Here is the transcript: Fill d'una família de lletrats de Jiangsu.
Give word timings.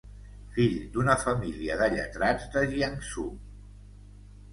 Fill 0.53 0.77
d'una 0.95 1.15
família 1.23 1.75
de 1.81 1.89
lletrats 1.95 2.47
de 2.57 2.63
Jiangsu. 2.73 3.27